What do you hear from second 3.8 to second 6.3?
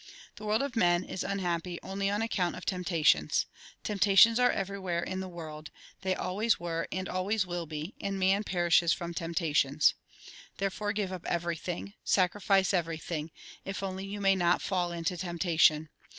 Temptations are everywhere in the world, they